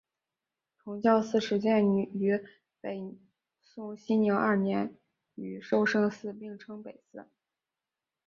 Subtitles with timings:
[0.79, 2.43] 崇教寺始建于
[2.81, 3.13] 北
[3.61, 4.97] 宋熙宁二年
[5.35, 7.27] 与寿圣寺并称北寺。